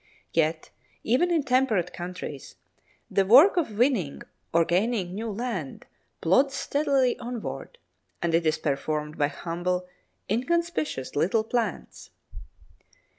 [0.33, 0.71] Yet,
[1.03, 2.55] even in temperate countries,
[3.11, 5.85] the work of winning or gaining new land
[6.21, 7.77] plods steadily onwards,
[8.19, 9.87] and it is performed by humble,
[10.27, 12.09] inconspicuous little plants.